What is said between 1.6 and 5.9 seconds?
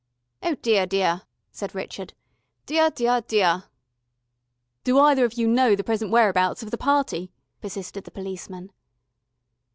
Richard. "Deah, deah, deah...." "Do either of you know the